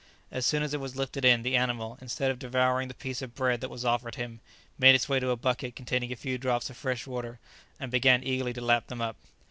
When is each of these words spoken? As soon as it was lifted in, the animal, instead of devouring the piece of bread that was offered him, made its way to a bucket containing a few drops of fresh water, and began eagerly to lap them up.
As 0.31 0.47
soon 0.47 0.63
as 0.63 0.73
it 0.73 0.79
was 0.79 0.95
lifted 0.95 1.23
in, 1.23 1.43
the 1.43 1.55
animal, 1.55 1.99
instead 2.01 2.31
of 2.31 2.39
devouring 2.39 2.87
the 2.87 2.95
piece 2.95 3.21
of 3.21 3.35
bread 3.35 3.61
that 3.61 3.69
was 3.69 3.85
offered 3.85 4.15
him, 4.15 4.39
made 4.79 4.95
its 4.95 5.07
way 5.07 5.19
to 5.19 5.29
a 5.29 5.35
bucket 5.37 5.75
containing 5.75 6.11
a 6.11 6.15
few 6.15 6.39
drops 6.39 6.71
of 6.71 6.75
fresh 6.77 7.05
water, 7.05 7.37
and 7.79 7.91
began 7.91 8.23
eagerly 8.23 8.53
to 8.53 8.61
lap 8.61 8.87
them 8.87 8.99
up. 8.99 9.15